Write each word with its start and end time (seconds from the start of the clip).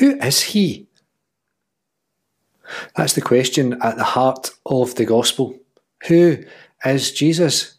Who 0.00 0.16
is 0.16 0.40
he? 0.40 0.88
That's 2.96 3.12
the 3.12 3.20
question 3.20 3.76
at 3.82 3.96
the 3.98 4.04
heart 4.04 4.50
of 4.64 4.94
the 4.94 5.04
gospel. 5.04 5.58
Who 6.08 6.38
is 6.86 7.12
Jesus? 7.12 7.74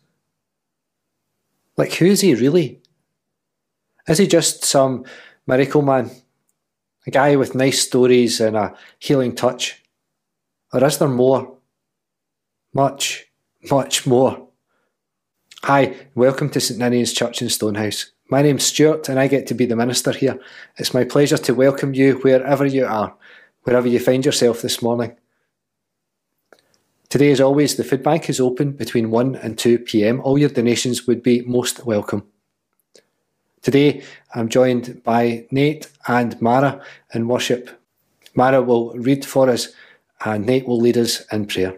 Like, 1.77 1.93
who 1.93 2.05
is 2.05 2.21
he 2.21 2.35
really? 2.35 2.79
Is 4.07 4.19
he 4.19 4.27
just 4.27 4.63
some 4.63 5.03
miracle 5.47 5.81
man? 5.81 6.11
A 7.07 7.09
guy 7.09 7.35
with 7.37 7.55
nice 7.55 7.81
stories 7.81 8.39
and 8.39 8.55
a 8.55 8.75
healing 8.99 9.33
touch? 9.33 9.81
Or 10.71 10.83
is 10.83 10.99
there 10.99 11.07
more? 11.07 11.57
Much, 12.71 13.25
much 13.71 14.05
more. 14.05 14.47
Hi, 15.63 15.95
welcome 16.13 16.51
to 16.51 16.59
St 16.59 16.79
Ninian's 16.79 17.13
Church 17.13 17.41
in 17.41 17.49
Stonehouse. 17.49 18.11
My 18.31 18.41
name's 18.41 18.63
Stuart 18.63 19.09
and 19.09 19.19
I 19.19 19.27
get 19.27 19.45
to 19.47 19.53
be 19.53 19.65
the 19.65 19.75
minister 19.75 20.13
here. 20.13 20.39
It's 20.77 20.93
my 20.93 21.03
pleasure 21.03 21.37
to 21.37 21.53
welcome 21.53 21.93
you 21.93 22.13
wherever 22.19 22.65
you 22.65 22.85
are, 22.85 23.13
wherever 23.63 23.89
you 23.89 23.99
find 23.99 24.25
yourself 24.25 24.61
this 24.61 24.81
morning. 24.81 25.17
Today, 27.09 27.31
as 27.31 27.41
always, 27.41 27.75
the 27.75 27.83
food 27.83 28.03
bank 28.03 28.29
is 28.29 28.39
open 28.39 28.71
between 28.71 29.11
1 29.11 29.35
and 29.35 29.59
2 29.59 29.79
pm. 29.79 30.21
All 30.21 30.37
your 30.37 30.47
donations 30.47 31.05
would 31.07 31.21
be 31.21 31.41
most 31.41 31.85
welcome. 31.85 32.23
Today, 33.63 34.01
I'm 34.33 34.47
joined 34.47 35.03
by 35.03 35.45
Nate 35.51 35.89
and 36.07 36.41
Mara 36.41 36.81
in 37.13 37.27
worship. 37.27 37.69
Mara 38.33 38.61
will 38.61 38.93
read 38.93 39.25
for 39.25 39.49
us, 39.49 39.73
and 40.23 40.45
Nate 40.45 40.65
will 40.65 40.79
lead 40.79 40.97
us 40.97 41.25
in 41.33 41.47
prayer. 41.47 41.77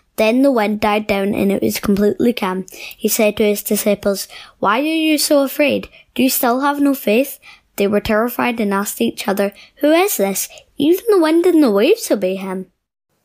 Then 0.21 0.43
the 0.43 0.51
wind 0.51 0.81
died 0.81 1.07
down 1.07 1.33
and 1.33 1.51
it 1.51 1.63
was 1.63 1.79
completely 1.79 2.31
calm. 2.31 2.67
He 2.95 3.07
said 3.07 3.37
to 3.37 3.43
his 3.43 3.63
disciples, 3.63 4.27
Why 4.59 4.77
are 4.77 4.83
you 4.83 5.17
so 5.17 5.41
afraid? 5.41 5.89
Do 6.13 6.21
you 6.21 6.29
still 6.29 6.59
have 6.59 6.79
no 6.79 6.93
faith? 6.93 7.39
They 7.77 7.87
were 7.87 8.01
terrified 8.01 8.59
and 8.59 8.71
asked 8.71 9.01
each 9.01 9.27
other, 9.27 9.51
Who 9.77 9.91
is 9.91 10.17
this? 10.17 10.47
Even 10.77 11.03
the 11.09 11.19
wind 11.19 11.47
and 11.47 11.63
the 11.63 11.71
waves 11.71 12.11
obey 12.11 12.35
him. 12.35 12.67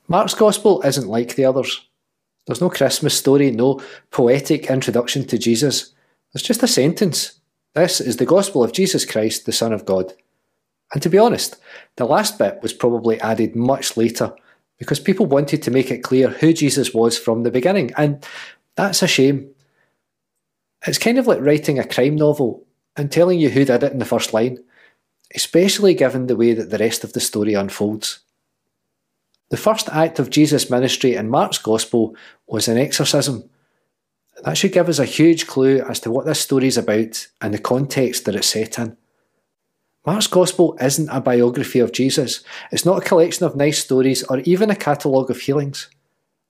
Mark's 0.09 0.33
Gospel 0.33 0.81
isn't 0.87 1.07
like 1.07 1.35
the 1.35 1.45
others. 1.45 1.87
There's 2.47 2.63
no 2.63 2.71
Christmas 2.71 3.15
story, 3.15 3.51
no 3.51 3.83
poetic 4.11 4.71
introduction 4.71 5.27
to 5.27 5.37
Jesus. 5.37 5.93
There's 6.33 6.43
just 6.43 6.63
a 6.63 6.67
sentence. 6.67 7.41
This 7.75 8.01
is 8.01 8.17
the 8.17 8.25
Gospel 8.25 8.65
of 8.65 8.73
Jesus 8.73 9.05
Christ, 9.05 9.45
the 9.45 9.53
Son 9.53 9.75
of 9.75 9.85
God. 9.85 10.15
And 10.95 11.03
to 11.03 11.11
be 11.11 11.19
honest, 11.19 11.57
the 11.97 12.07
last 12.07 12.39
bit 12.39 12.61
was 12.63 12.73
probably 12.73 13.21
added 13.21 13.55
much 13.55 13.99
later 13.99 14.35
because 14.79 15.01
people 15.01 15.27
wanted 15.27 15.63
to 15.63 15.71
make 15.71 15.91
it 15.91 16.03
clear 16.03 16.29
who 16.29 16.53
Jesus 16.53 16.93
was 16.93 17.19
from 17.19 17.43
the 17.43 17.51
beginning, 17.51 17.93
and 17.97 18.25
that's 18.75 19.03
a 19.03 19.09
shame. 19.09 19.51
It's 20.87 20.99
kind 20.99 21.19
of 21.19 21.27
like 21.27 21.41
writing 21.41 21.79
a 21.79 21.87
crime 21.87 22.17
novel 22.17 22.65
and 22.97 23.11
telling 23.11 23.41
you 23.41 23.51
who 23.51 23.65
did 23.65 23.83
it 23.83 23.93
in 23.93 23.99
the 23.99 24.05
first 24.05 24.33
line, 24.33 24.59
especially 25.35 25.95
given 25.95 26.27
the 26.27 26.37
way 26.37 26.53
that 26.53 26.71
the 26.71 26.79
rest 26.79 27.05
of 27.05 27.13
the 27.13 27.21
story 27.21 27.55
unfolds. 27.55 28.21
The 29.49 29.57
first 29.57 29.89
act 29.91 30.19
of 30.19 30.31
Jesus' 30.31 30.71
ministry 30.71 31.15
in 31.15 31.31
Mark's 31.31 31.59
Gospel 31.59 32.17
was 32.47 32.69
an 32.69 32.79
exorcism. 32.79 33.49
That 34.43 34.59
should 34.59 34.73
give 34.73 34.89
us 34.89 34.99
a 34.99 35.05
huge 35.05 35.47
clue 35.47 35.81
as 35.81 36.01
to 36.01 36.11
what 36.11 36.27
this 36.27 36.41
story 36.41 36.67
is 36.67 36.77
about 36.77 37.27
and 37.41 37.55
the 37.55 37.59
context 37.59 38.25
that 38.25 38.35
it's 38.35 38.49
set 38.49 38.79
in. 38.79 38.97
Mark's 40.07 40.29
Gospel 40.29 40.79
isn't 40.81 41.09
a 41.09 41.21
biography 41.21 41.81
of 41.81 41.91
Jesus, 41.91 42.45
it's 42.71 42.85
not 42.85 43.03
a 43.03 43.05
collection 43.05 43.45
of 43.45 43.57
nice 43.57 43.83
stories 43.83 44.23
or 44.23 44.39
even 44.41 44.71
a 44.71 44.77
catalogue 44.77 45.31
of 45.31 45.41
healings. 45.41 45.89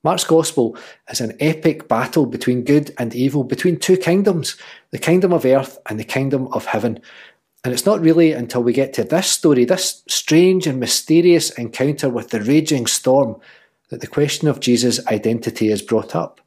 Mark's 0.05 0.25
Gospel 0.25 0.77
is 1.11 1.23
an 1.23 1.35
epic 1.41 1.89
battle 1.89 2.27
between 2.27 2.65
good 2.65 2.95
and 2.99 3.15
evil, 3.15 3.45
between 3.45 3.79
two 3.79 3.97
kingdoms, 3.97 4.57
the 4.91 4.99
kingdom 4.99 5.33
of 5.33 5.47
earth 5.47 5.79
and 5.89 5.99
the 5.99 6.05
kingdom 6.05 6.49
of 6.53 6.67
heaven. 6.67 7.01
And 7.65 7.73
it's 7.73 7.87
not 7.87 8.03
really 8.03 8.33
until 8.33 8.63
we 8.63 8.75
get 8.75 8.93
to 8.93 9.05
this 9.05 9.27
story, 9.27 9.65
this 9.65 10.05
strange 10.07 10.67
and 10.67 10.79
mysterious 10.79 11.51
encounter 11.59 12.11
with 12.11 12.29
the 12.29 12.43
raging 12.43 12.87
storm, 12.87 13.41
that 13.89 14.03
the 14.03 14.07
question 14.07 14.49
of 14.49 14.61
Jesus' 14.61 15.05
identity 15.07 15.73
is 15.73 15.81
brought 15.81 16.15
up. 16.15 16.43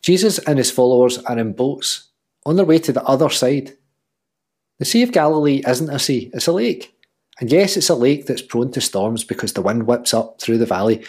Jesus 0.00 0.38
and 0.38 0.56
his 0.56 0.70
followers 0.70 1.18
are 1.18 1.38
in 1.38 1.52
boats, 1.52 2.08
on 2.46 2.56
their 2.56 2.64
way 2.64 2.78
to 2.78 2.92
the 2.92 3.04
other 3.04 3.28
side. 3.28 3.76
The 4.78 4.84
Sea 4.84 5.02
of 5.02 5.12
Galilee 5.12 5.62
isn't 5.66 5.90
a 5.90 5.98
sea, 5.98 6.30
it's 6.34 6.46
a 6.46 6.52
lake. 6.52 6.94
And 7.40 7.50
yes, 7.50 7.76
it's 7.76 7.88
a 7.88 7.94
lake 7.94 8.26
that's 8.26 8.42
prone 8.42 8.70
to 8.72 8.80
storms 8.80 9.24
because 9.24 9.52
the 9.52 9.62
wind 9.62 9.86
whips 9.86 10.14
up 10.14 10.40
through 10.40 10.58
the 10.58 10.66
valley. 10.66 11.04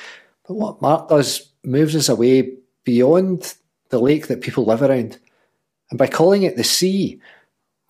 But 0.47 0.55
what 0.55 0.81
Mark 0.81 1.09
does 1.09 1.51
moves 1.63 1.95
us 1.95 2.09
away 2.09 2.53
beyond 2.83 3.55
the 3.89 3.99
lake 3.99 4.27
that 4.27 4.41
people 4.41 4.65
live 4.65 4.81
around. 4.81 5.19
And 5.89 5.97
by 5.97 6.07
calling 6.07 6.43
it 6.43 6.57
the 6.57 6.63
sea, 6.63 7.21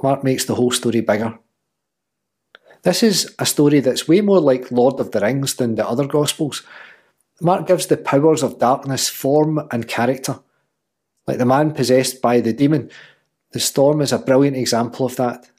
Mark 0.02 0.24
makes 0.24 0.46
the 0.46 0.56
whole 0.56 0.72
story 0.72 1.02
bigger. 1.02 1.38
This 2.84 3.02
is 3.02 3.34
a 3.40 3.46
story 3.46 3.80
that's 3.80 4.08
way 4.10 4.20
more 4.20 4.42
like 4.42 4.72
Lord 4.72 5.00
of 5.00 5.12
the 5.12 5.22
Rings 5.22 5.56
than 5.56 5.76
the 5.76 5.88
other 5.88 6.06
Gospels. 6.06 6.64
Mark 7.42 7.68
gives 7.68 7.88
the 7.88 7.98
powers 7.98 8.44
of 8.44 8.60
darkness 8.60 9.08
form 9.08 9.66
and 9.72 9.88
character. 9.88 10.40
Like 11.26 11.38
the 11.38 11.46
man 11.46 11.72
possessed 11.72 12.22
by 12.22 12.42
the 12.42 12.52
demon, 12.52 12.92
the 13.52 13.62
storm 13.62 14.02
is 14.02 14.12
a 14.12 14.18
brilliant 14.18 14.58
example 14.58 15.06
of 15.06 15.16
that. 15.16 15.50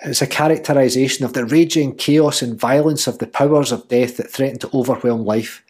It's 0.00 0.22
a 0.22 0.26
characterisation 0.26 1.24
of 1.24 1.32
the 1.32 1.44
raging 1.44 1.96
chaos 1.96 2.40
and 2.40 2.58
violence 2.58 3.06
of 3.06 3.18
the 3.18 3.26
powers 3.26 3.72
of 3.72 3.88
death 3.88 4.16
that 4.16 4.30
threaten 4.30 4.58
to 4.60 4.70
overwhelm 4.72 5.24
life. 5.24 5.64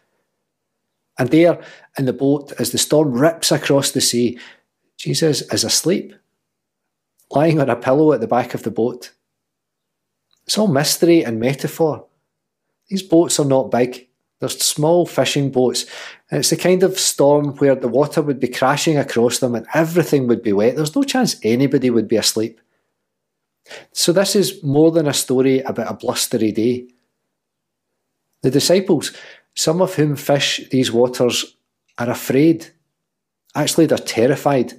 And 1.19 1.30
there, 1.30 1.60
in 1.98 2.04
the 2.04 2.12
boat, 2.12 2.52
as 2.58 2.70
the 2.70 2.78
storm 2.78 3.12
rips 3.12 3.50
across 3.50 3.90
the 3.90 4.00
sea, 4.00 4.38
Jesus 4.98 5.42
is 5.52 5.64
asleep, 5.64 6.14
lying 7.30 7.60
on 7.60 7.70
a 7.70 7.76
pillow 7.76 8.12
at 8.12 8.20
the 8.20 8.28
back 8.28 8.54
of 8.54 8.62
the 8.64 8.70
boat. 8.70 9.12
It's 10.46 10.58
all 10.58 10.69
mystery 10.69 11.24
and 11.24 11.40
metaphor. 11.40 12.06
These 12.88 13.02
boats 13.02 13.40
are 13.40 13.44
not 13.44 13.70
big, 13.70 14.08
they're 14.40 14.48
small 14.48 15.06
fishing 15.06 15.50
boats, 15.50 15.84
and 16.31 16.40
it's 16.40 16.50
the 16.50 16.56
kind 16.56 16.82
of 16.82 16.98
storm 16.98 17.56
where 17.56 17.74
the 17.74 17.88
water 17.88 18.22
would 18.22 18.40
be 18.40 18.48
crashing 18.48 18.96
across 18.96 19.38
them 19.38 19.54
and 19.54 19.66
everything 19.74 20.26
would 20.28 20.42
be 20.42 20.52
wet. 20.52 20.76
There's 20.76 20.96
no 20.96 21.02
chance 21.02 21.36
anybody 21.42 21.90
would 21.90 22.08
be 22.08 22.16
asleep. 22.16 22.60
So, 23.93 24.12
this 24.12 24.35
is 24.37 24.62
more 24.62 24.91
than 24.91 25.06
a 25.06 25.15
story 25.15 25.61
about 25.61 25.91
a 25.91 25.94
blustery 25.94 26.53
day. 26.53 26.88
The 28.43 28.50
disciples, 28.50 29.12
some 29.55 29.82
of 29.82 29.94
whom 29.94 30.17
fish 30.17 30.69
these 30.70 30.93
waters, 30.93 31.56
are 31.99 32.11
afraid. 32.11 32.69
Actually, 33.55 33.87
they're 33.87 33.99
terrified. 33.99 34.73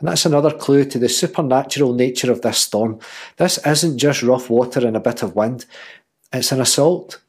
And 0.00 0.08
that's 0.08 0.24
another 0.24 0.50
clue 0.50 0.84
to 0.86 0.98
the 0.98 1.08
supernatural 1.08 1.92
nature 1.92 2.32
of 2.32 2.40
this 2.40 2.58
storm. 2.58 3.00
This 3.36 3.58
isn't 3.66 3.98
just 3.98 4.22
rough 4.22 4.48
water 4.48 4.86
and 4.86 4.96
a 4.96 5.00
bit 5.00 5.22
of 5.22 5.36
wind, 5.36 5.66
it's 6.32 6.52
an 6.52 6.60
assault, 6.60 7.20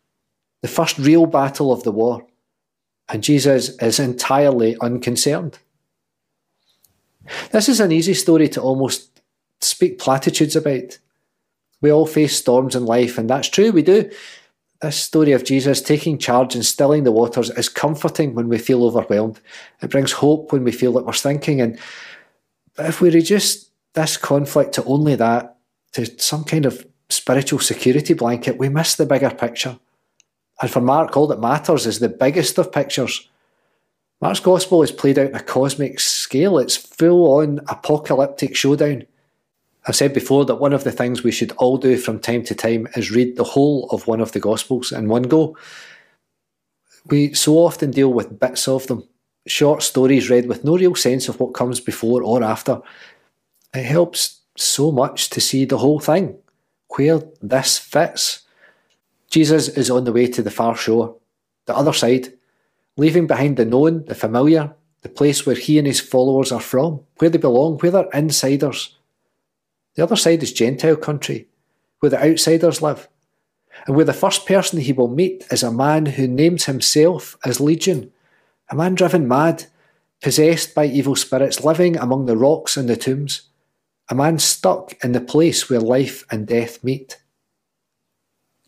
the 0.62 0.68
first 0.68 0.98
real 0.98 1.26
battle 1.26 1.72
of 1.74 1.84
the 1.84 1.92
war. 1.92 2.26
And 3.10 3.24
Jesus 3.24 3.76
is 3.82 4.00
entirely 4.00 4.78
unconcerned. 4.80 5.60
This 7.52 7.68
is 7.68 7.80
an 7.80 7.92
easy 7.92 8.14
story 8.14 8.48
to 8.50 8.62
almost 8.62 9.11
speak 9.62 10.00
platitudes 10.00 10.56
about. 10.56 10.98
We 11.82 11.92
all 11.92 12.06
face 12.06 12.38
storms 12.38 12.76
in 12.76 12.86
life, 12.86 13.18
and 13.18 13.30
that's 13.30 13.50
true, 13.50 13.72
we 13.72 13.82
do. 13.82 14.10
This 14.82 14.98
story 14.98 15.32
of 15.32 15.44
Jesus 15.44 15.82
taking 15.82 16.18
charge 16.18 16.56
and 16.56 16.66
stilling 16.66 17.04
the 17.04 17.12
waters 17.12 17.52
is 17.52 17.70
comforting 17.70 18.34
when 18.34 18.50
we 18.50 18.58
feel 18.58 18.84
overwhelmed. 18.84 19.40
It 19.82 19.92
brings 19.92 20.12
hope 20.12 20.52
when 20.52 20.64
we 20.64 20.72
feel 20.72 20.94
that 20.94 21.06
we're 21.06 21.14
sinking. 21.14 21.62
And 21.62 21.80
if 22.80 23.00
we 23.00 23.12
reduce 23.12 23.70
this 23.94 24.18
conflict 24.18 24.74
to 24.74 24.84
only 24.86 25.16
that, 25.16 25.58
to 25.94 26.06
some 26.20 26.44
kind 26.44 26.66
of 26.66 26.86
spiritual 27.10 27.60
security 27.60 28.14
blanket, 28.14 28.58
we 28.58 28.70
miss 28.70 28.96
the 28.96 29.06
bigger 29.06 29.30
picture. 29.30 29.78
And 30.62 30.72
for 30.72 30.82
Mark, 30.82 31.16
all 31.16 31.28
that 31.28 31.40
matters 31.40 31.86
is 31.86 32.00
the 32.00 32.10
biggest 32.10 32.58
of 32.58 32.72
pictures. 32.72 33.28
Mark's 34.22 34.40
gospel 34.40 34.84
is 34.84 34.92
played 34.92 35.18
out 35.18 35.30
on 35.30 35.36
a 35.36 35.44
cosmic 35.44 36.00
scale. 36.00 36.60
It's 36.60 36.76
full 36.76 37.40
on 37.40 37.60
apocalyptic 37.68 38.56
showdown. 38.56 39.06
I've 39.88 39.96
said 39.96 40.14
before 40.14 40.46
that 40.46 40.56
one 40.56 40.74
of 40.74 40.84
the 40.84 40.92
things 40.92 41.24
we 41.24 41.32
should 41.32 41.52
all 41.54 41.78
do 41.78 41.98
from 41.98 42.20
time 42.20 42.44
to 42.44 42.56
time 42.56 42.88
is 42.96 43.12
read 43.12 43.36
the 43.36 43.44
whole 43.44 43.90
of 43.90 44.08
one 44.08 44.22
of 44.22 44.32
the 44.32 44.40
Gospels 44.40 44.92
in 44.92 45.08
one 45.08 45.24
go. 45.24 45.58
We 47.08 47.34
so 47.34 47.56
often 47.56 47.90
deal 47.90 48.14
with 48.14 48.40
bits 48.40 48.68
of 48.68 48.86
them, 48.86 49.08
short 49.48 49.82
stories 49.82 50.30
read 50.30 50.48
with 50.48 50.64
no 50.64 50.78
real 50.78 50.94
sense 50.94 51.28
of 51.28 51.40
what 51.40 51.56
comes 51.56 51.80
before 51.80 52.22
or 52.22 52.44
after. 52.44 52.80
It 53.74 53.86
helps 53.86 54.42
so 54.56 54.92
much 54.92 55.32
to 55.32 55.42
see 55.42 55.66
the 55.66 55.80
whole 55.80 56.00
thing, 56.00 56.38
where 56.96 57.24
this 57.42 57.80
fits. 57.80 58.42
Jesus 59.32 59.68
is 59.70 59.90
on 59.90 60.04
the 60.04 60.14
way 60.14 60.28
to 60.28 60.44
the 60.44 60.52
far 60.52 60.76
shore, 60.76 61.16
the 61.66 61.76
other 61.76 61.94
side, 61.94 62.34
leaving 62.98 63.26
behind 63.26 63.58
the 63.58 63.66
known, 63.66 64.06
the 64.06 64.14
familiar, 64.14 64.76
the 65.02 65.10
place 65.10 65.44
where 65.44 65.56
he 65.56 65.80
and 65.80 65.88
his 65.88 66.00
followers 66.00 66.52
are 66.52 66.62
from, 66.62 67.00
where 67.18 67.32
they 67.32 67.40
belong, 67.40 67.80
where 67.80 67.92
they're 67.92 68.10
insiders 68.14 68.96
the 69.96 70.04
other 70.04 70.16
side 70.16 70.44
is 70.44 70.54
Gentile 70.54 70.96
country, 70.96 71.48
where 72.00 72.10
the 72.10 72.24
outsiders 72.24 72.82
live, 72.82 73.08
and 73.86 73.96
where 73.96 74.06
the 74.06 74.14
first 74.14 74.46
person 74.46 74.80
he 74.80 74.94
will 74.94 75.08
meet 75.08 75.46
is 75.52 75.64
a 75.64 75.72
man 75.72 76.06
who 76.06 76.28
names 76.28 76.66
himself 76.66 77.38
as 77.46 77.60
Legion, 77.60 78.12
a 78.70 78.76
man 78.76 78.96
driven 78.96 79.28
mad, 79.28 79.66
possessed 80.22 80.76
by 80.76 80.86
evil 80.86 81.16
spirits, 81.16 81.64
living 81.64 81.98
among 81.98 82.26
the 82.26 82.38
rocks 82.38 82.78
and 82.78 82.88
the 82.88 82.96
tombs, 82.96 83.44
a 84.10 84.16
man 84.16 84.40
stuck 84.40 84.94
in 85.04 85.14
the 85.14 85.22
place 85.22 85.70
where 85.70 85.80
life 85.80 86.26
and 86.32 86.48
death 86.48 86.84
meet. 86.84 87.18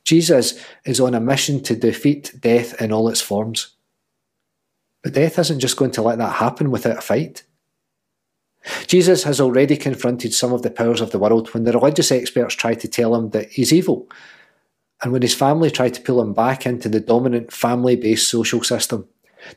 Jesus 0.04 0.60
is 0.86 1.00
on 1.00 1.14
a 1.14 1.20
mission 1.20 1.62
to 1.64 1.76
defeat 1.76 2.34
death 2.40 2.82
in 2.82 2.92
all 2.92 3.08
its 3.08 3.22
forms. 3.22 3.76
But 5.02 5.14
death 5.14 5.38
isn't 5.40 5.60
just 5.60 5.78
going 5.78 5.92
to 5.92 6.02
let 6.02 6.18
that 6.18 6.36
happen 6.36 6.72
without 6.72 6.98
a 6.98 7.02
fight. 7.02 7.44
Jesus 8.88 9.24
has 9.24 9.42
already 9.42 9.76
confronted 9.76 10.34
some 10.34 10.54
of 10.54 10.62
the 10.62 10.72
powers 10.72 11.02
of 11.02 11.12
the 11.12 11.20
world 11.20 11.54
when 11.54 11.64
the 11.64 11.74
religious 11.74 12.12
experts 12.12 12.56
tried 12.56 12.80
to 12.80 12.88
tell 12.88 13.14
him 13.16 13.32
that 13.32 13.52
he's 13.52 13.74
evil, 13.74 14.08
and 15.02 15.12
when 15.12 15.22
his 15.22 15.36
family 15.36 15.70
tried 15.70 15.94
to 15.96 16.02
pull 16.02 16.22
him 16.22 16.34
back 16.34 16.66
into 16.66 16.88
the 16.88 17.02
dominant 17.02 17.52
family 17.52 17.96
based 17.96 18.30
social 18.30 18.64
system. 18.64 19.08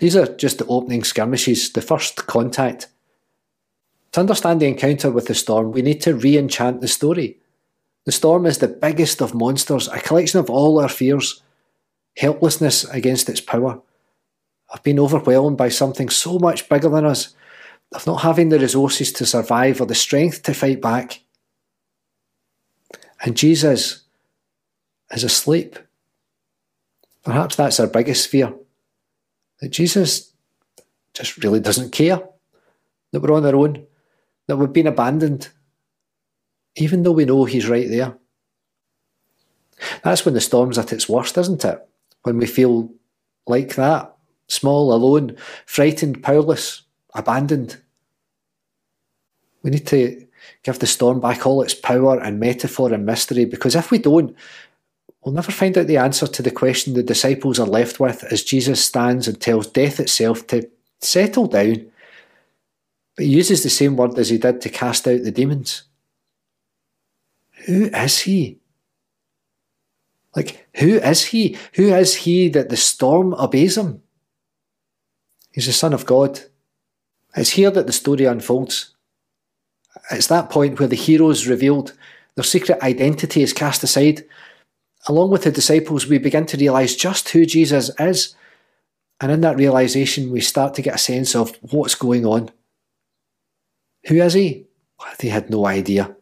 These 0.00 0.16
are 0.16 0.26
just 0.26 0.58
the 0.58 0.66
opening 0.66 1.04
skirmishes, 1.04 1.72
the 1.72 1.82
first 1.82 2.26
contact. 2.26 2.88
To 4.12 4.20
understand 4.20 4.60
the 4.60 4.66
encounter 4.66 5.10
with 5.10 5.26
the 5.26 5.34
storm, 5.34 5.70
we 5.70 5.82
need 5.82 6.00
to 6.02 6.14
re 6.14 6.36
enchant 6.36 6.80
the 6.80 6.88
story. 6.88 7.38
The 8.06 8.12
storm 8.12 8.46
is 8.46 8.58
the 8.58 8.68
biggest 8.68 9.20
of 9.20 9.34
monsters, 9.34 9.88
a 9.88 10.00
collection 10.00 10.40
of 10.40 10.50
all 10.50 10.80
our 10.80 10.88
fears, 10.88 11.42
helplessness 12.16 12.84
against 12.84 13.28
its 13.28 13.40
power. 13.40 13.80
I've 14.72 14.82
been 14.82 14.98
overwhelmed 14.98 15.56
by 15.56 15.68
something 15.68 16.08
so 16.08 16.38
much 16.40 16.68
bigger 16.68 16.88
than 16.88 17.04
us 17.04 17.34
of 17.92 18.06
not 18.06 18.22
having 18.22 18.48
the 18.48 18.58
resources 18.58 19.12
to 19.12 19.26
survive 19.26 19.80
or 19.80 19.86
the 19.86 19.94
strength 19.94 20.42
to 20.42 20.54
fight 20.54 20.80
back. 20.80 21.20
And 23.22 23.36
Jesus 23.36 24.02
is 25.10 25.24
asleep. 25.24 25.78
Perhaps 27.24 27.56
that's 27.56 27.80
our 27.80 27.86
biggest 27.86 28.28
fear 28.28 28.54
that 29.60 29.70
Jesus 29.70 30.32
just 31.14 31.42
really 31.42 31.60
doesn't 31.60 31.92
care, 31.92 32.22
that 33.12 33.20
we're 33.20 33.34
on 33.34 33.46
our 33.46 33.56
own, 33.56 33.86
that 34.46 34.56
we've 34.56 34.72
been 34.72 34.86
abandoned, 34.86 35.48
even 36.76 37.02
though 37.02 37.12
we 37.12 37.24
know 37.24 37.44
He's 37.44 37.68
right 37.68 37.88
there. 37.88 38.16
That's 40.02 40.24
when 40.24 40.34
the 40.34 40.40
storm's 40.40 40.78
at 40.78 40.92
its 40.92 41.08
worst, 41.08 41.38
isn't 41.38 41.64
it? 41.64 41.86
When 42.22 42.38
we 42.38 42.46
feel 42.46 42.92
like 43.46 43.74
that 43.76 44.14
small, 44.48 44.92
alone, 44.92 45.36
frightened, 45.64 46.22
powerless, 46.22 46.82
abandoned. 47.16 47.80
We 49.62 49.70
need 49.70 49.86
to 49.88 50.26
give 50.62 50.78
the 50.78 50.86
storm 50.86 51.20
back 51.20 51.46
all 51.46 51.62
its 51.62 51.74
power 51.74 52.20
and 52.20 52.38
metaphor 52.38 52.92
and 52.92 53.04
mystery 53.04 53.44
because 53.44 53.74
if 53.74 53.90
we 53.90 53.98
don't, 53.98 54.36
We'll 55.26 55.34
never 55.34 55.50
find 55.50 55.76
out 55.76 55.88
the 55.88 55.96
answer 55.96 56.28
to 56.28 56.40
the 56.40 56.52
question 56.52 56.94
the 56.94 57.02
disciples 57.02 57.58
are 57.58 57.66
left 57.66 57.98
with 57.98 58.22
as 58.30 58.44
Jesus 58.44 58.84
stands 58.84 59.26
and 59.26 59.40
tells 59.40 59.66
death 59.66 59.98
itself 59.98 60.46
to 60.46 60.70
settle 61.00 61.48
down, 61.48 61.90
but 63.16 63.24
he 63.24 63.32
uses 63.32 63.64
the 63.64 63.68
same 63.68 63.96
word 63.96 64.16
as 64.20 64.28
he 64.28 64.38
did 64.38 64.60
to 64.60 64.68
cast 64.68 65.08
out 65.08 65.24
the 65.24 65.32
demons. 65.32 65.82
Who 67.66 67.86
is 67.86 68.20
he? 68.20 68.60
Like, 70.36 70.68
who 70.76 70.98
is 70.98 71.24
he? 71.24 71.58
Who 71.74 71.92
is 71.92 72.14
he 72.14 72.48
that 72.50 72.68
the 72.68 72.76
storm 72.76 73.34
obeys 73.34 73.76
him? 73.76 74.02
He's 75.50 75.66
the 75.66 75.72
Son 75.72 75.92
of 75.92 76.06
God. 76.06 76.40
It's 77.36 77.50
here 77.50 77.70
that 77.70 77.86
the 77.86 77.92
story 77.92 78.24
unfolds. 78.24 78.94
It's 80.10 80.28
that 80.28 80.50
point 80.50 80.78
where 80.78 80.88
the 80.88 80.96
heroes 80.96 81.46
revealed, 81.46 81.92
their 82.34 82.44
secret 82.44 82.82
identity 82.82 83.42
is 83.42 83.52
cast 83.52 83.82
aside. 83.82 84.24
Along 85.06 85.30
with 85.30 85.44
the 85.44 85.52
disciples, 85.52 86.06
we 86.06 86.18
begin 86.18 86.46
to 86.46 86.56
realise 86.56 86.96
just 86.96 87.28
who 87.28 87.44
Jesus 87.46 87.90
is. 88.00 88.34
And 89.20 89.30
in 89.30 89.40
that 89.42 89.56
realisation, 89.56 90.30
we 90.30 90.40
start 90.40 90.74
to 90.74 90.82
get 90.82 90.94
a 90.94 90.98
sense 90.98 91.34
of 91.34 91.56
what's 91.60 91.94
going 91.94 92.26
on. 92.26 92.50
Who 94.08 94.16
is 94.16 94.34
he? 94.34 94.66
They 95.18 95.28
had 95.28 95.50
no 95.50 95.66
idea. 95.66 96.16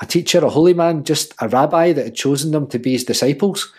A 0.00 0.06
teacher, 0.06 0.44
a 0.44 0.50
holy 0.50 0.74
man, 0.74 1.04
just 1.04 1.34
a 1.40 1.48
rabbi 1.48 1.92
that 1.92 2.04
had 2.04 2.14
chosen 2.14 2.50
them 2.50 2.66
to 2.68 2.78
be 2.78 2.92
his 2.92 3.04
disciples. 3.04 3.72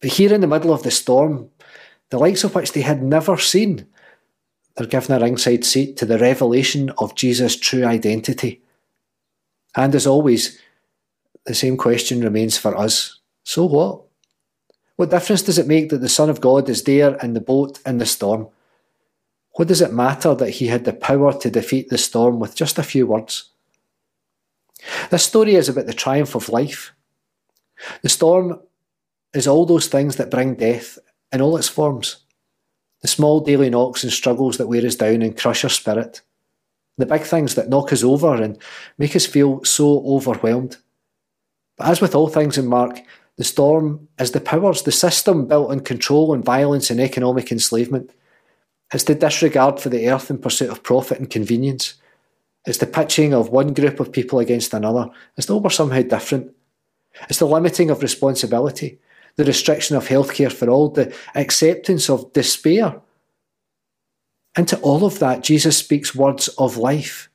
But 0.00 0.12
here 0.12 0.32
in 0.32 0.40
the 0.40 0.46
middle 0.46 0.72
of 0.72 0.82
the 0.82 0.90
storm, 0.90 1.50
the 2.10 2.18
likes 2.18 2.44
of 2.44 2.54
which 2.54 2.72
they 2.72 2.80
had 2.82 3.02
never 3.02 3.38
seen, 3.38 3.86
they're 4.76 4.86
given 4.86 5.16
a 5.16 5.20
ringside 5.20 5.64
seat 5.64 5.96
to 5.98 6.06
the 6.06 6.18
revelation 6.18 6.90
of 6.98 7.14
Jesus' 7.14 7.56
true 7.56 7.84
identity. 7.84 8.62
And 9.76 9.94
as 9.94 10.06
always, 10.06 10.58
the 11.46 11.54
same 11.54 11.76
question 11.76 12.22
remains 12.22 12.56
for 12.56 12.76
us. 12.76 13.20
So 13.44 13.64
what? 13.66 14.02
What 14.96 15.10
difference 15.10 15.42
does 15.42 15.58
it 15.58 15.66
make 15.66 15.90
that 15.90 16.00
the 16.00 16.08
Son 16.08 16.30
of 16.30 16.40
God 16.40 16.68
is 16.68 16.84
there 16.84 17.16
in 17.16 17.34
the 17.34 17.40
boat 17.40 17.80
in 17.84 17.98
the 17.98 18.06
storm? 18.06 18.48
What 19.52 19.68
does 19.68 19.80
it 19.80 19.92
matter 19.92 20.34
that 20.34 20.50
he 20.50 20.66
had 20.66 20.84
the 20.84 20.92
power 20.92 21.32
to 21.32 21.50
defeat 21.50 21.88
the 21.88 21.98
storm 21.98 22.40
with 22.40 22.56
just 22.56 22.78
a 22.78 22.82
few 22.82 23.06
words? 23.06 23.50
This 25.10 25.24
story 25.24 25.54
is 25.54 25.68
about 25.68 25.86
the 25.86 25.94
triumph 25.94 26.34
of 26.34 26.48
life. 26.48 26.92
The 28.02 28.08
storm 28.08 28.60
is 29.32 29.46
all 29.46 29.66
those 29.66 29.86
things 29.86 30.16
that 30.16 30.30
bring 30.30 30.54
death 30.54 30.98
in 31.32 31.40
all 31.40 31.56
its 31.56 31.68
forms. 31.68 32.23
The 33.04 33.08
small 33.08 33.40
daily 33.40 33.68
knocks 33.68 34.02
and 34.02 34.10
struggles 34.10 34.56
that 34.56 34.66
wear 34.66 34.86
us 34.86 34.94
down 34.94 35.20
and 35.20 35.36
crush 35.36 35.62
our 35.62 35.68
spirit. 35.68 36.22
The 36.96 37.04
big 37.04 37.20
things 37.20 37.54
that 37.54 37.68
knock 37.68 37.92
us 37.92 38.02
over 38.02 38.34
and 38.34 38.56
make 38.96 39.14
us 39.14 39.26
feel 39.26 39.62
so 39.62 40.02
overwhelmed. 40.06 40.78
But 41.76 41.88
as 41.88 42.00
with 42.00 42.14
all 42.14 42.28
things 42.28 42.56
in 42.56 42.66
Mark, 42.66 43.00
the 43.36 43.44
storm 43.44 44.08
is 44.18 44.30
the 44.30 44.40
powers, 44.40 44.84
the 44.84 44.90
system 44.90 45.46
built 45.46 45.70
on 45.70 45.80
control 45.80 46.32
and 46.32 46.42
violence 46.42 46.88
and 46.88 46.98
economic 46.98 47.52
enslavement. 47.52 48.10
It's 48.90 49.04
the 49.04 49.14
disregard 49.14 49.80
for 49.80 49.90
the 49.90 50.08
earth 50.08 50.30
in 50.30 50.38
pursuit 50.38 50.70
of 50.70 50.82
profit 50.82 51.18
and 51.18 51.28
convenience. 51.28 51.96
It's 52.64 52.78
the 52.78 52.86
pitching 52.86 53.34
of 53.34 53.50
one 53.50 53.74
group 53.74 54.00
of 54.00 54.12
people 54.12 54.38
against 54.38 54.72
another 54.72 55.10
as 55.36 55.44
though 55.44 55.58
we're 55.58 55.68
somehow 55.68 56.00
different. 56.00 56.54
It's 57.28 57.38
the 57.38 57.44
limiting 57.44 57.90
of 57.90 58.00
responsibility, 58.00 58.98
the 59.36 59.44
restriction 59.44 59.96
of 59.96 60.08
healthcare 60.08 60.52
for 60.52 60.68
all, 60.68 60.88
the 60.88 61.14
acceptance 61.34 62.08
of 62.08 62.32
despair. 62.32 63.00
Into 64.56 64.78
all 64.80 65.04
of 65.04 65.18
that, 65.18 65.42
Jesus 65.42 65.76
speaks 65.76 66.14
words 66.14 66.48
of 66.48 66.76
life. 66.76 67.28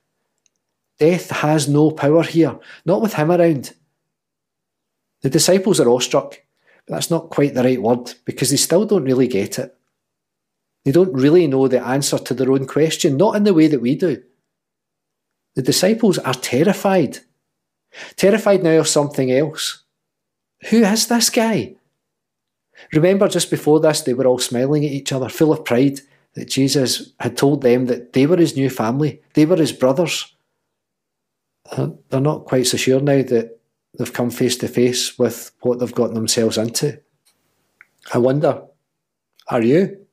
Death 0.99 1.29
has 1.29 1.67
no 1.67 1.91
power 1.91 2.23
here, 2.23 2.59
not 2.85 3.01
with 3.01 3.13
him 3.13 3.31
around. 3.31 3.73
The 5.21 5.29
disciples 5.29 5.79
are 5.79 5.89
awestruck, 5.89 6.41
but 6.85 6.95
that's 6.95 7.11
not 7.11 7.29
quite 7.29 7.53
the 7.53 7.63
right 7.63 7.81
word 7.81 8.13
because 8.25 8.49
they 8.49 8.57
still 8.57 8.85
don't 8.85 9.03
really 9.03 9.27
get 9.27 9.59
it. 9.59 9.75
They 10.85 10.91
don't 10.91 11.13
really 11.13 11.47
know 11.47 11.67
the 11.67 11.85
answer 11.85 12.17
to 12.17 12.33
their 12.33 12.51
own 12.51 12.65
question, 12.65 13.17
not 13.17 13.35
in 13.35 13.43
the 13.43 13.53
way 13.53 13.67
that 13.67 13.81
we 13.81 13.95
do. 13.95 14.23
The 15.55 15.61
disciples 15.61 16.17
are 16.19 16.33
terrified. 16.33 17.19
Terrified 18.15 18.63
now 18.63 18.79
of 18.79 18.87
something 18.87 19.31
else. 19.31 19.83
Who 20.69 20.83
is 20.83 21.07
this 21.07 21.29
guy? 21.29 21.75
Remember, 22.93 23.27
just 23.27 23.49
before 23.49 23.79
this, 23.79 24.01
they 24.01 24.13
were 24.13 24.27
all 24.27 24.39
smiling 24.39 24.85
at 24.85 24.91
each 24.91 25.11
other, 25.11 25.29
full 25.29 25.51
of 25.51 25.65
pride 25.65 25.99
that 26.33 26.49
Jesus 26.49 27.13
had 27.19 27.37
told 27.37 27.61
them 27.61 27.87
that 27.87 28.13
they 28.13 28.25
were 28.25 28.37
his 28.37 28.55
new 28.55 28.69
family, 28.69 29.21
they 29.33 29.45
were 29.45 29.57
his 29.57 29.71
brothers. 29.71 30.35
Uh, 31.71 31.89
they're 32.09 32.19
not 32.19 32.45
quite 32.45 32.65
so 32.67 32.77
sure 32.77 32.99
now 32.99 33.21
that 33.21 33.59
they've 33.97 34.13
come 34.13 34.29
face 34.31 34.57
to 34.57 34.67
face 34.67 35.19
with 35.19 35.51
what 35.61 35.79
they've 35.79 35.93
gotten 35.93 36.15
themselves 36.15 36.57
into. 36.57 36.99
I 38.13 38.17
wonder, 38.17 38.63
are 39.47 39.61
you? 39.61 40.05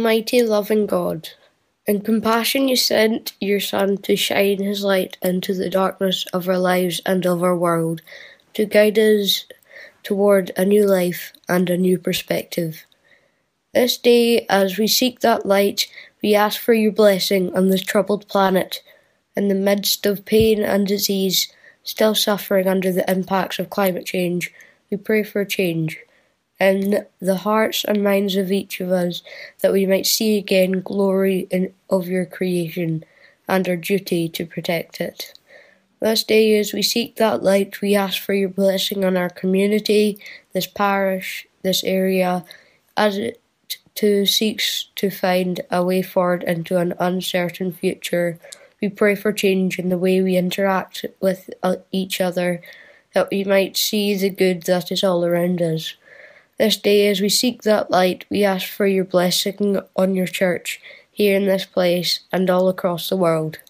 Almighty 0.00 0.42
loving 0.42 0.86
God, 0.86 1.28
in 1.86 2.00
compassion 2.00 2.68
you 2.68 2.76
sent 2.76 3.34
your 3.38 3.60
Son 3.60 3.98
to 3.98 4.16
shine 4.16 4.62
his 4.62 4.82
light 4.82 5.18
into 5.20 5.52
the 5.52 5.68
darkness 5.68 6.24
of 6.32 6.48
our 6.48 6.56
lives 6.56 7.02
and 7.04 7.26
of 7.26 7.42
our 7.42 7.54
world, 7.54 8.00
to 8.54 8.64
guide 8.64 8.98
us 8.98 9.44
toward 10.02 10.52
a 10.56 10.64
new 10.64 10.86
life 10.86 11.34
and 11.50 11.68
a 11.68 11.76
new 11.76 11.98
perspective. 11.98 12.86
This 13.74 13.98
day, 13.98 14.46
as 14.48 14.78
we 14.78 14.86
seek 14.86 15.20
that 15.20 15.44
light, 15.44 15.86
we 16.22 16.34
ask 16.34 16.58
for 16.58 16.72
your 16.72 16.92
blessing 16.92 17.54
on 17.54 17.68
this 17.68 17.82
troubled 17.82 18.26
planet. 18.26 18.82
In 19.36 19.48
the 19.48 19.54
midst 19.54 20.06
of 20.06 20.24
pain 20.24 20.62
and 20.62 20.86
disease, 20.86 21.52
still 21.82 22.14
suffering 22.14 22.66
under 22.66 22.90
the 22.90 23.08
impacts 23.10 23.58
of 23.58 23.68
climate 23.68 24.06
change, 24.06 24.50
we 24.90 24.96
pray 24.96 25.22
for 25.22 25.44
change 25.44 25.98
in 26.60 27.06
the 27.20 27.36
hearts 27.36 27.84
and 27.84 28.04
minds 28.04 28.36
of 28.36 28.52
each 28.52 28.80
of 28.80 28.92
us, 28.92 29.22
that 29.60 29.72
we 29.72 29.86
might 29.86 30.06
see 30.06 30.36
again 30.36 30.82
glory 30.82 31.48
in, 31.50 31.72
of 31.88 32.06
your 32.06 32.26
creation 32.26 33.04
and 33.48 33.68
our 33.68 33.76
duty 33.76 34.28
to 34.28 34.44
protect 34.44 35.00
it. 35.00 35.32
This 36.00 36.24
day, 36.24 36.58
as 36.58 36.72
we 36.72 36.82
seek 36.82 37.16
that 37.16 37.42
light, 37.42 37.80
we 37.80 37.94
ask 37.94 38.22
for 38.22 38.34
your 38.34 38.48
blessing 38.48 39.04
on 39.04 39.16
our 39.16 39.28
community, 39.28 40.18
this 40.52 40.66
parish, 40.66 41.46
this 41.62 41.82
area, 41.84 42.44
as 42.96 43.18
it 43.18 43.40
seeks 44.26 44.88
to 44.96 45.10
find 45.10 45.60
a 45.70 45.84
way 45.84 46.00
forward 46.00 46.42
into 46.44 46.78
an 46.78 46.94
uncertain 46.98 47.70
future. 47.70 48.38
We 48.80 48.88
pray 48.88 49.14
for 49.14 49.30
change 49.30 49.78
in 49.78 49.90
the 49.90 49.98
way 49.98 50.22
we 50.22 50.38
interact 50.38 51.04
with 51.20 51.50
uh, 51.62 51.76
each 51.92 52.18
other, 52.18 52.62
that 53.12 53.28
we 53.30 53.44
might 53.44 53.76
see 53.76 54.16
the 54.16 54.30
good 54.30 54.62
that 54.62 54.90
is 54.90 55.04
all 55.04 55.24
around 55.24 55.60
us. 55.60 55.96
This 56.60 56.76
day, 56.76 57.08
as 57.08 57.22
we 57.22 57.30
seek 57.30 57.62
that 57.62 57.90
light, 57.90 58.26
we 58.28 58.44
ask 58.44 58.68
for 58.68 58.86
your 58.86 59.06
blessing 59.06 59.80
on 59.96 60.14
your 60.14 60.26
church 60.26 60.78
here 61.10 61.34
in 61.34 61.46
this 61.46 61.64
place 61.64 62.20
and 62.30 62.50
all 62.50 62.68
across 62.68 63.08
the 63.08 63.16
world. 63.16 63.60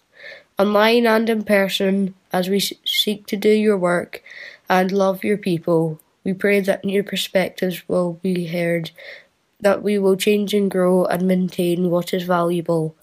Online 0.59 1.07
and 1.07 1.29
in 1.29 1.45
person, 1.45 2.15
as 2.33 2.49
we 2.49 2.59
seek 2.59 3.27
to 3.27 3.37
do 3.37 3.47
your 3.47 3.77
work 3.77 4.21
and 4.69 4.91
love 4.91 5.23
your 5.23 5.37
people, 5.37 6.01
we 6.25 6.33
pray 6.33 6.59
that 6.59 6.83
new 6.83 7.01
perspectives 7.01 7.87
will 7.87 8.19
be 8.21 8.47
heard 8.47 8.91
that 9.61 9.81
we 9.81 9.97
will 9.97 10.17
change 10.17 10.53
and 10.53 10.69
grow 10.69 11.05
and 11.05 11.25
maintain 11.25 11.89
what 11.89 12.13
is 12.13 12.23
valuable. 12.23 12.93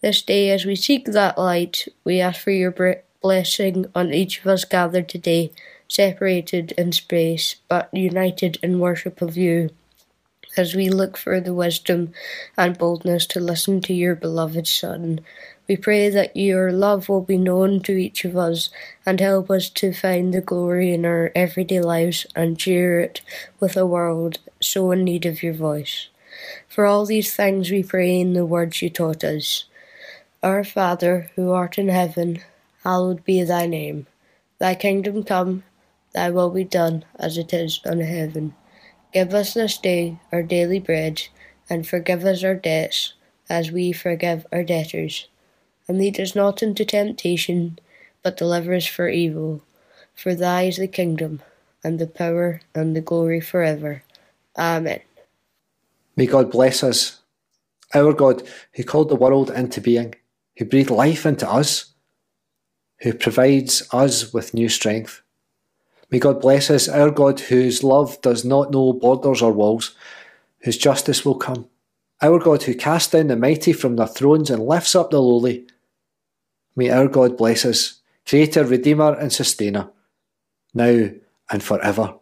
This 0.00 0.22
day, 0.22 0.50
as 0.50 0.64
we 0.64 0.74
seek 0.74 1.04
that 1.04 1.38
light, 1.38 1.86
we 2.02 2.20
ask 2.20 2.40
for 2.40 2.50
your 2.50 2.74
blessing 3.22 3.86
on 3.94 4.12
each 4.12 4.40
of 4.40 4.48
us 4.48 4.64
gathered 4.64 5.08
today, 5.08 5.52
separated 5.88 6.72
in 6.72 6.92
space, 6.92 7.56
but 7.68 7.88
united 7.92 8.58
in 8.62 8.78
worship 8.78 9.22
of 9.22 9.36
you. 9.36 9.70
As 10.56 10.74
we 10.74 10.88
look 10.88 11.16
for 11.16 11.40
the 11.40 11.52
wisdom 11.52 12.12
and 12.56 12.78
boldness 12.78 13.26
to 13.26 13.40
listen 13.40 13.80
to 13.82 13.92
your 13.92 14.14
beloved 14.14 14.66
Son, 14.66 15.20
we 15.68 15.76
pray 15.76 16.08
that 16.08 16.36
your 16.36 16.72
love 16.72 17.08
will 17.08 17.20
be 17.20 17.36
known 17.36 17.80
to 17.82 17.92
each 17.92 18.24
of 18.24 18.36
us 18.36 18.70
and 19.04 19.20
help 19.20 19.50
us 19.50 19.68
to 19.70 19.92
find 19.92 20.32
the 20.32 20.40
glory 20.40 20.94
in 20.94 21.04
our 21.04 21.30
everyday 21.34 21.80
lives 21.80 22.26
and 22.34 22.60
share 22.60 23.00
it 23.00 23.20
with 23.60 23.76
a 23.76 23.84
world 23.84 24.38
so 24.60 24.90
in 24.92 25.04
need 25.04 25.26
of 25.26 25.42
your 25.42 25.52
voice. 25.52 26.08
For 26.68 26.86
all 26.86 27.04
these 27.04 27.34
things 27.34 27.70
we 27.70 27.82
pray 27.82 28.20
in 28.20 28.32
the 28.32 28.46
words 28.46 28.80
you 28.80 28.88
taught 28.88 29.24
us. 29.24 29.64
Our 30.42 30.64
Father, 30.64 31.30
who 31.34 31.50
art 31.50 31.76
in 31.78 31.88
heaven, 31.88 32.42
hallowed 32.84 33.24
be 33.24 33.42
thy 33.42 33.66
name. 33.66 34.06
Thy 34.58 34.74
kingdom 34.74 35.24
come, 35.24 35.64
thy 36.16 36.30
will 36.30 36.48
be 36.48 36.64
done, 36.64 37.04
as 37.18 37.36
it 37.36 37.52
is 37.52 37.78
in 37.84 38.00
heaven. 38.00 38.54
Give 39.12 39.34
us 39.34 39.52
this 39.52 39.76
day 39.76 40.18
our 40.32 40.42
daily 40.42 40.80
bread, 40.80 41.22
and 41.68 41.86
forgive 41.86 42.24
us 42.24 42.42
our 42.42 42.54
debts, 42.54 43.12
as 43.50 43.70
we 43.70 43.92
forgive 43.92 44.46
our 44.50 44.64
debtors. 44.64 45.28
And 45.86 45.98
lead 45.98 46.18
us 46.18 46.34
not 46.34 46.62
into 46.62 46.86
temptation, 46.86 47.78
but 48.22 48.38
deliver 48.38 48.74
us 48.74 48.86
from 48.86 49.10
evil. 49.10 49.62
For 50.14 50.34
thy 50.34 50.62
is 50.62 50.78
the 50.78 50.88
kingdom, 50.88 51.42
and 51.84 51.98
the 51.98 52.06
power, 52.06 52.62
and 52.74 52.96
the 52.96 53.02
glory 53.02 53.42
for 53.42 53.62
ever. 53.62 54.02
Amen. 54.56 55.00
May 56.16 56.24
God 56.24 56.50
bless 56.50 56.82
us, 56.82 57.20
our 57.94 58.14
God 58.14 58.42
who 58.72 58.84
called 58.84 59.10
the 59.10 59.16
world 59.16 59.50
into 59.50 59.82
being, 59.82 60.14
who 60.56 60.64
breathed 60.64 60.88
life 60.88 61.26
into 61.26 61.46
us, 61.48 61.92
who 63.00 63.12
provides 63.12 63.86
us 63.92 64.32
with 64.32 64.54
new 64.54 64.70
strength. 64.70 65.20
May 66.10 66.18
God 66.18 66.40
bless 66.40 66.70
us, 66.70 66.88
our 66.88 67.10
God 67.10 67.40
whose 67.40 67.82
love 67.82 68.20
does 68.22 68.44
not 68.44 68.70
know 68.70 68.92
borders 68.92 69.42
or 69.42 69.52
walls, 69.52 69.94
whose 70.60 70.78
justice 70.78 71.24
will 71.24 71.34
come, 71.34 71.68
our 72.22 72.38
God 72.38 72.62
who 72.62 72.74
casts 72.74 73.10
down 73.10 73.26
the 73.26 73.36
mighty 73.36 73.72
from 73.72 73.96
their 73.96 74.06
thrones 74.06 74.50
and 74.50 74.66
lifts 74.66 74.94
up 74.94 75.10
the 75.10 75.20
lowly. 75.20 75.66
May 76.76 76.90
our 76.90 77.08
God 77.08 77.36
bless 77.36 77.64
us, 77.64 78.00
Creator, 78.26 78.64
Redeemer, 78.64 79.14
and 79.14 79.32
Sustainer, 79.32 79.90
now 80.74 81.10
and 81.50 81.62
forever. 81.62 82.14